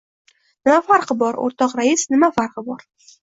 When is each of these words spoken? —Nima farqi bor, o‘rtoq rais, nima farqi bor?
—Nima 0.67 0.77
farqi 0.87 1.17
bor, 1.19 1.37
o‘rtoq 1.43 1.77
rais, 1.81 2.07
nima 2.15 2.31
farqi 2.39 2.65
bor? 2.71 2.85